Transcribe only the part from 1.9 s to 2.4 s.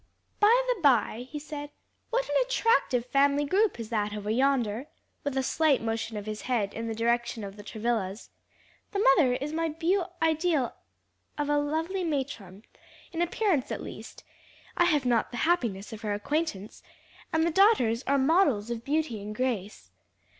"what an